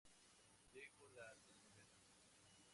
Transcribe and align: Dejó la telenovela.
Dejó 0.73 1.07
la 1.15 1.31
telenovela. 1.45 2.01